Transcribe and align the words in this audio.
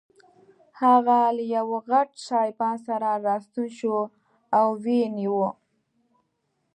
هغه 0.81 1.19
له 1.37 1.43
یوه 1.55 1.77
غټ 1.91 2.09
سایبان 2.27 2.75
سره 2.87 3.09
راستون 3.27 3.67
شو 3.77 3.95
او 4.57 4.67
ویې 4.83 5.03
نیو. 5.15 5.45